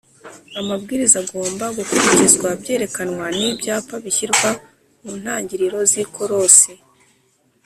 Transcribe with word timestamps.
amabwiriza 0.59 1.17
agomba 1.23 1.65
gukurikizwa 1.77 2.47
byerekanwa 2.61 3.25
n 3.37 3.39
ibyapa 3.49 3.95
bishyirwa 4.03 4.49
mu 5.03 5.11
ntangiriro 5.21 5.79
z 5.89 5.91
ikorosi 6.03 6.73